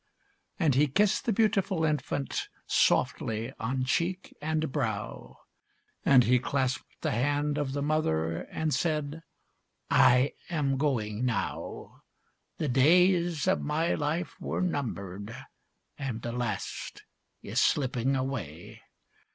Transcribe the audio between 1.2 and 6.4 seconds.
the beautiful infant, Softly on cheek, and brow, And he